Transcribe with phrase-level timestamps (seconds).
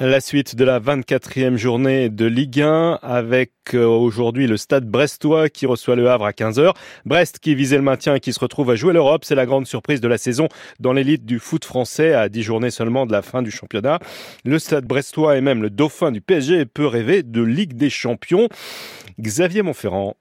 [0.00, 5.48] La suite de la 24e journée de Ligue 1 avec euh, aujourd'hui le stade brestois
[5.48, 6.74] qui reçoit le Havre à 15h.
[7.04, 9.24] Brest qui visait le maintien et qui se retrouve à jouer l'Europe.
[9.24, 10.48] C'est la grande surprise de la saison
[10.80, 14.00] dans l'élite du foot français à 10 journées seulement de la fin du championnat.
[14.44, 18.48] Le stade brestois et même le dauphin du PSG peut rêver de Ligue des champions.
[19.20, 20.16] Xavier Montferrand.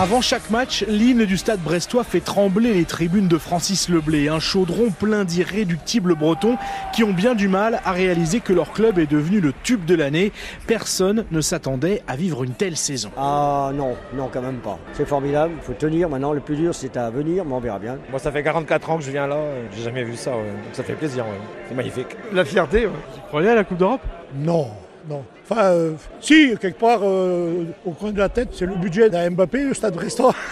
[0.00, 4.38] Avant chaque match, l'hymne du stade brestois fait trembler les tribunes de Francis Leblé, un
[4.38, 6.56] chaudron plein d'irréductibles bretons
[6.94, 9.96] qui ont bien du mal à réaliser que leur club est devenu le tube de
[9.96, 10.30] l'année.
[10.68, 13.10] Personne ne s'attendait à vivre une telle saison.
[13.16, 14.78] Ah non, non quand même pas.
[14.92, 16.08] C'est formidable, il faut tenir.
[16.08, 17.98] Maintenant, le plus dur, c'est à venir, mais on verra bien.
[18.10, 19.40] Moi, ça fait 44 ans que je viens là,
[19.76, 21.24] j'ai jamais vu ça, donc ça fait plaisir,
[21.68, 22.16] c'est magnifique.
[22.32, 22.92] La fierté, ouais.
[23.14, 24.02] Vous croyez à la Coupe d'Europe?
[24.36, 24.68] Non,
[25.08, 25.24] non.
[25.50, 29.30] Enfin, euh, si, quelque part, euh, au coin de la tête, c'est le budget d'un
[29.30, 30.34] Mbappé, le stade Brestois.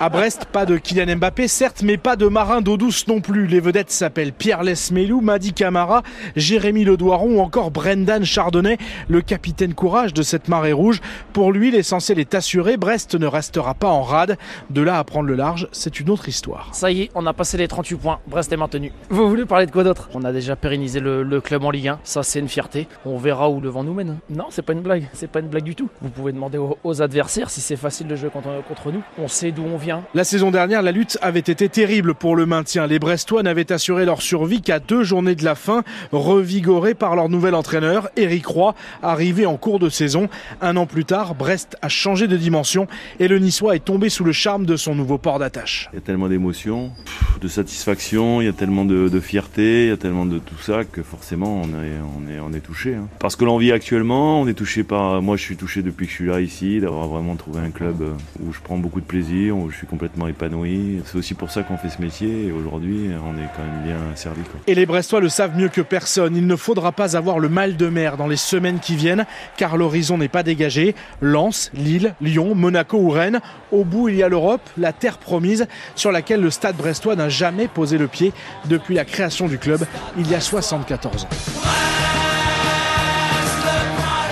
[0.00, 3.46] À Brest, pas de Kylian Mbappé, certes, mais pas de marin d'eau douce non plus.
[3.46, 6.02] Les vedettes s'appellent Pierre Lesmelou, Madi Camara,
[6.36, 8.76] Jérémy Ledoiron ou encore Brendan Chardonnay,
[9.08, 11.00] le capitaine courage de cette marée rouge.
[11.32, 12.76] Pour lui, l'essentiel est assuré.
[12.76, 14.36] Brest ne restera pas en rade.
[14.68, 16.68] De là à prendre le large, c'est une autre histoire.
[16.72, 18.18] Ça y est, on a passé les 38 points.
[18.26, 18.92] Brest est maintenu.
[19.08, 20.10] Vous voulez parler de quoi d'autre?
[20.12, 22.00] On a déjà pérennisé le, le club en Ligue 1.
[22.04, 22.86] Ça, c'est une fierté.
[23.06, 24.18] On verra où le vent nous mène.
[24.30, 25.08] Non, c'est pas une blague.
[25.12, 25.88] C'est pas une blague du tout.
[26.02, 29.02] Vous pouvez demander aux, aux adversaires si c'est facile de jouer contre, contre nous.
[29.18, 30.02] On sait d'où on vient.
[30.14, 32.86] La saison dernière, la lutte avait été terrible pour le maintien.
[32.86, 37.28] Les Brestois n'avaient assuré leur survie qu'à deux journées de la fin, revigorés par leur
[37.28, 40.28] nouvel entraîneur, Eric Roy, arrivé en cours de saison.
[40.60, 42.86] Un an plus tard, Brest a changé de dimension
[43.20, 45.88] et le Niçois est tombé sous le charme de son nouveau port d'attache.
[45.92, 46.92] Il y a tellement d'émotions,
[47.40, 50.84] de satisfaction, il y a tellement de, fierté, il y a tellement de tout ça
[50.84, 52.94] que forcément on est, touché.
[52.94, 53.08] Hein.
[53.18, 55.20] Parce que l'on vit actuellement, on est touché par.
[55.20, 58.02] Moi je suis touché depuis que je suis là ici, d'avoir vraiment trouvé un club
[58.40, 61.00] où je prends beaucoup de plaisir, où je suis complètement épanoui.
[61.04, 64.16] C'est aussi pour ça qu'on fait ce métier et aujourd'hui on est quand même bien
[64.16, 64.40] servi.
[64.66, 66.36] Et les Brestois le savent mieux que personne.
[66.36, 69.76] Il ne faudra pas avoir le mal de mer dans les semaines qui viennent car
[69.76, 70.94] l'horizon n'est pas dégagé.
[71.20, 73.40] Lens, Lille, Lyon, Monaco ou Rennes.
[73.72, 77.23] Au bout, il y a l'Europe, la terre promise sur laquelle le stade brestois n'a
[77.28, 78.32] jamais posé le pied
[78.66, 79.84] depuis la création du club
[80.16, 81.83] il y a 74 ans.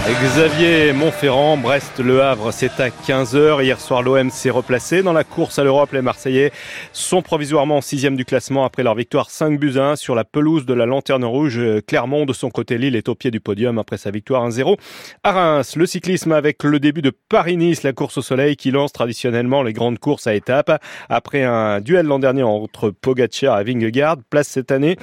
[0.05, 3.63] Xavier Montferrand, Brest Le Havre, c'est à 15h.
[3.63, 5.93] Hier soir, l'OM s'est replacé dans la course à l'Europe.
[5.93, 6.51] Les Marseillais
[6.93, 10.75] sont provisoirement sixième du classement après leur victoire 5 buts 1 sur la pelouse de
[10.75, 11.61] la Lanterne Rouge.
[11.87, 14.77] Clermont, de son côté, Lille est au pied du podium après sa victoire 1-0
[15.23, 15.77] à Reims.
[15.77, 19.73] Le cyclisme avec le début de Paris-Nice, la course au soleil qui lance traditionnellement les
[19.73, 20.83] grandes courses à étapes.
[21.11, 24.97] Après un duel l'an dernier entre Pogacar et Vingegaard, place cette année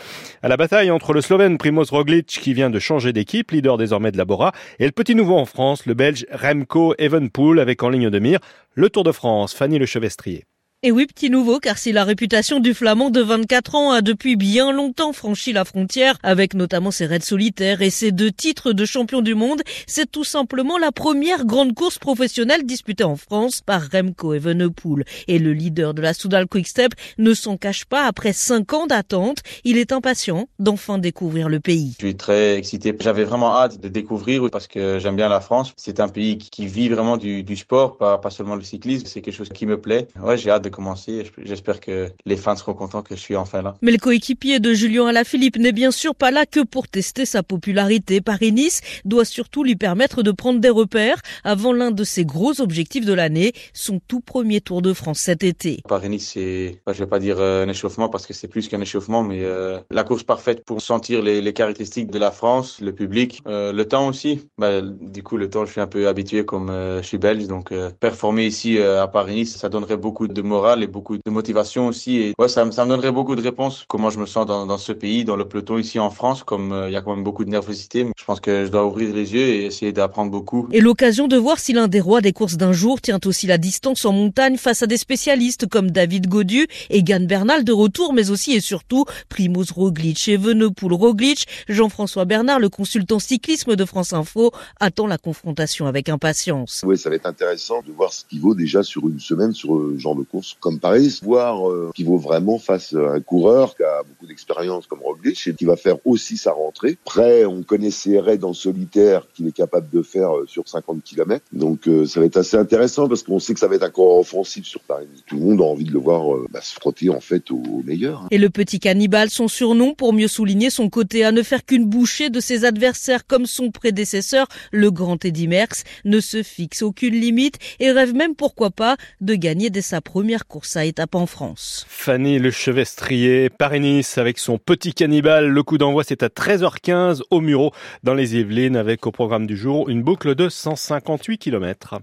[0.43, 4.11] à la bataille entre le Slovène Primoz Roglic qui vient de changer d'équipe, leader désormais
[4.11, 4.51] de la Bora,
[4.91, 8.39] petit nouveau en France, le Belge Remco Evenpool avec en ligne de mire
[8.73, 10.45] le Tour de France, Fanny Le Chevestrier.
[10.81, 14.37] Et oui, petit nouveau, car si la réputation du Flamand de 24 ans a depuis
[14.37, 18.85] bien longtemps franchi la frontière, avec notamment ses raids solitaires et ses deux titres de
[18.85, 23.89] champion du monde, c'est tout simplement la première grande course professionnelle disputée en France par
[23.91, 25.03] Remco Evenepoel.
[25.27, 29.39] Et le leader de la Soudal Quickstep ne s'en cache pas après 5 ans d'attente.
[29.65, 31.95] Il est impatient d'enfin découvrir le pays.
[31.99, 32.95] Je suis très excité.
[32.97, 35.73] J'avais vraiment hâte de découvrir parce que j'aime bien la France.
[35.75, 39.07] C'est un pays qui vit vraiment du, sport, pas, pas seulement le cyclisme.
[39.07, 40.07] C'est quelque chose qui me plaît.
[40.23, 41.31] Ouais, j'ai hâte de commencer.
[41.43, 43.75] J'espère que les fans seront contents que je suis enfin là.
[43.81, 47.43] Mais le coéquipier de Julien Alaphilippe n'est bien sûr pas là que pour tester sa
[47.43, 48.21] popularité.
[48.21, 53.05] Paris-Nice doit surtout lui permettre de prendre des repères avant l'un de ses gros objectifs
[53.05, 55.81] de l'année, son tout premier Tour de France cet été.
[55.87, 59.43] Paris-Nice, c'est, je vais pas dire un échauffement parce que c'est plus qu'un échauffement, mais
[59.43, 63.73] euh, la course parfaite pour sentir les, les, caractéristiques de la France, le public, euh,
[63.73, 64.47] le temps aussi.
[64.57, 67.47] Bah, du coup, le temps, je suis un peu habitué comme euh, je suis belge,
[67.47, 72.17] donc performer ici à Paris-Nice, ça donnerait beaucoup de morale et beaucoup de motivation aussi.
[72.17, 73.85] Et ouais, ça, ça me donnerait beaucoup de réponses.
[73.87, 76.73] Comment je me sens dans, dans ce pays, dans le peloton ici en France, comme
[76.73, 78.05] euh, il y a quand même beaucoup de nervosité.
[78.17, 80.67] Je pense que je dois ouvrir les yeux et essayer d'apprendre beaucoup.
[80.73, 83.57] Et l'occasion de voir si l'un des rois des courses d'un jour tient aussi la
[83.57, 88.11] distance en montagne face à des spécialistes comme David Godu et Gann Bernal de retour,
[88.11, 91.47] mais aussi et surtout Primoz Roglic et Venepoul Roglic.
[91.69, 94.51] Jean-François Bernard, le consultant cyclisme de France Info,
[94.81, 96.83] attend la confrontation avec impatience.
[96.85, 99.69] Oui, ça va être intéressant de voir ce qu'il vaut déjà sur une semaine sur
[99.93, 103.75] ce genre de course comme Paris, voir euh, qui vaut vraiment face à un coureur
[103.75, 106.97] qui a beaucoup d'expérience comme Roglic et qui va faire aussi sa rentrée.
[107.03, 111.03] Près, on connaît ses raids en solitaire qu'il est capable de faire euh, sur 50
[111.03, 111.43] km.
[111.51, 113.89] Donc euh, ça va être assez intéressant parce qu'on sait que ça va être un
[113.89, 115.07] coureur offensif sur Paris.
[115.27, 118.21] Tout le monde a envie de le voir bah, se frotter en fait au meilleur.
[118.21, 118.27] Hein.
[118.31, 121.85] Et le petit cannibale, son surnom pour mieux souligner son côté à ne faire qu'une
[121.85, 127.15] bouchée de ses adversaires comme son prédécesseur, le grand Eddy Merckx, ne se fixe aucune
[127.15, 130.83] limite et rêve même pourquoi pas de gagner dès sa première course à
[131.13, 131.85] en France.
[131.89, 135.47] Fanny Le Chevestrier, Paris-Nice avec son petit cannibale.
[135.47, 137.71] Le coup d'envoi c'est à 13h15 au Muro
[138.03, 141.95] dans les Yvelines avec au programme du jour une boucle de 158 km.